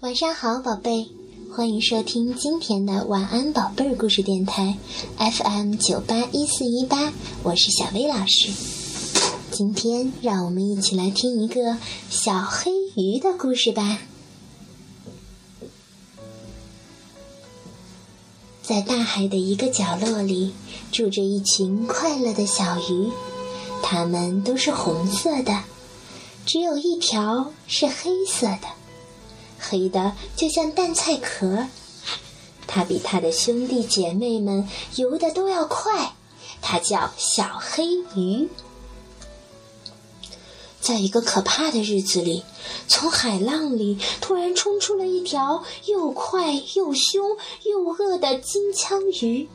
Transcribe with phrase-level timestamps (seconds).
[0.00, 1.08] 晚上好，宝贝，
[1.50, 4.78] 欢迎收听今天的晚安宝贝儿故事电台
[5.16, 7.12] FM 九八一四一八，
[7.42, 8.52] 我是小薇老师。
[9.50, 11.78] 今天让我们一起来听一个
[12.10, 13.98] 小黑鱼的故事吧。
[18.62, 20.52] 在大海的一个角落里，
[20.92, 23.10] 住着一群快乐的小鱼，
[23.82, 25.64] 它们都是红色的，
[26.46, 28.78] 只有一条是黑色的。
[29.58, 31.66] 黑的就像蛋菜壳，
[32.66, 36.14] 它比它的兄弟姐妹们游的都要快，
[36.60, 38.48] 它叫小黑鱼。
[40.80, 42.44] 在一个可怕的日子里，
[42.86, 49.48] 从海浪里突然冲出了一条又快又凶又饿的金枪鱼，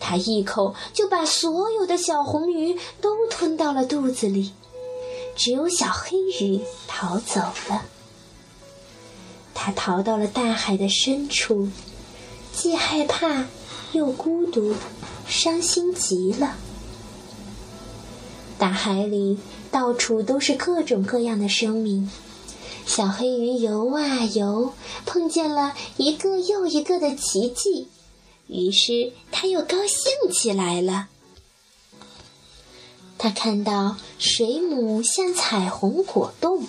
[0.00, 4.52] 它一口就把所有的小红鱼都吞到了肚子里，
[5.36, 7.84] 只有小黑鱼逃走了。
[9.60, 11.68] 他逃到了大海的深处，
[12.54, 13.44] 既害怕
[13.90, 14.76] 又孤独，
[15.26, 16.54] 伤心极了。
[18.56, 19.36] 大海里
[19.72, 22.08] 到处都是各种各样的生命，
[22.86, 24.74] 小黑鱼游啊游，
[25.04, 27.88] 碰见了一个又一个的奇迹，
[28.46, 31.08] 于是他又高兴起来了。
[33.18, 36.68] 他看到水母像彩虹果冻。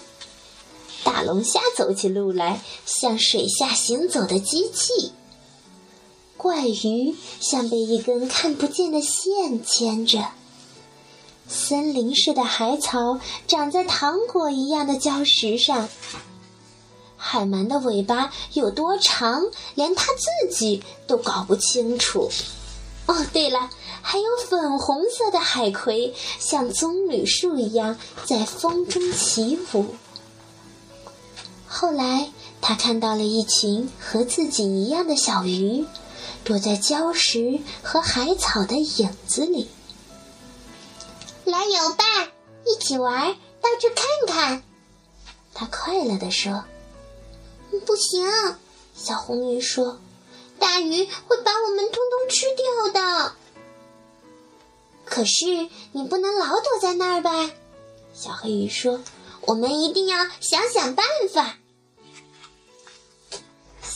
[1.21, 5.11] 龙虾走起路来像水下行走的机器，
[6.37, 10.25] 怪鱼像被一根看不见的线牵着，
[11.47, 15.89] 森林似的海草长在糖果一样的礁石上，
[17.17, 22.29] 海鳗的尾巴有多长，连它自己都搞不清楚。
[23.07, 29.85] 哦，对了，还有粉红色的海葵，像棕榈树一样在风中起舞。
[31.71, 32.31] 后来，
[32.61, 35.85] 他看到了一群和自己一样的小鱼，
[36.43, 39.69] 躲在礁石和海草的影子里。
[41.45, 42.03] 来游吧，
[42.65, 44.63] 一起玩，到处看看。
[45.53, 46.65] 他快乐地说
[47.85, 48.27] ：“不行。”
[48.97, 49.99] 小红鱼说
[50.57, 53.33] ：“大鱼会把我们通通吃掉的。”
[55.05, 57.51] 可是你不能老躲在那儿吧？
[58.11, 58.99] 小黑鱼说。
[59.43, 61.58] 我们一定要想想办法。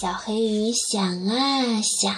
[0.03, 2.13] 小黑鱼想啊想，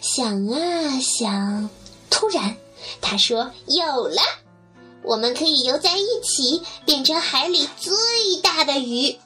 [0.00, 1.70] 想啊想，
[2.10, 2.56] 突然
[3.00, 4.20] 他说：“有了，
[5.04, 7.92] 我们可以游在一起，变成海里最
[8.42, 9.16] 大的鱼。”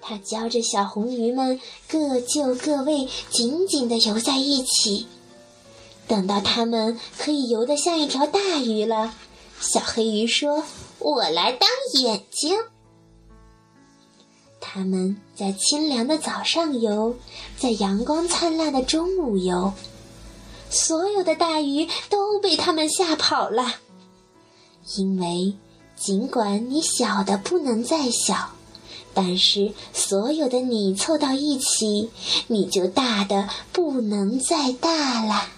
[0.00, 5.08] 他教着小红鱼们各就各位，紧紧地游在一起。
[6.06, 9.12] 等到它们可以游得像一条大鱼了，
[9.58, 10.62] 小黑鱼说。
[11.00, 12.56] 我来当眼睛。
[14.76, 17.16] 他们在清凉的早上游，
[17.56, 19.72] 在阳光灿烂的中午游，
[20.68, 23.76] 所有的大鱼都被他们吓跑了。
[24.98, 25.54] 因为
[25.96, 28.50] 尽管你小的不能再小，
[29.14, 32.10] 但是所有的你凑到一起，
[32.48, 35.48] 你就大的不能再大了。